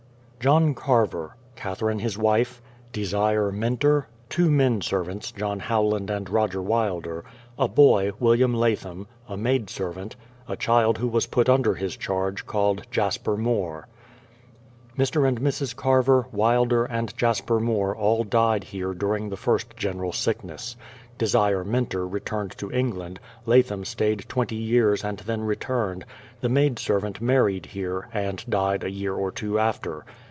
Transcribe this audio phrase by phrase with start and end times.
[0.43, 2.63] JOHN CARVER; Katherine, his wife;
[2.93, 7.23] DESIRE MINTER; two men servants, JOHN HOWLAND and ROGER WILDER;
[7.59, 10.15] a boy, WILLIAM LATHAM; a maid servant;
[10.47, 13.87] a child who was put under his charge, called JASPER MORE.
[14.97, 15.27] Mr.
[15.27, 15.75] and Mrs.
[15.75, 20.75] Carver, Wilder, and Jasper More all died here during the first general sickness.
[21.19, 26.03] Desire Minter returned to England; Latham stayed twenty years and then returned;
[26.39, 30.03] the maid servant married here, and died a year or two after.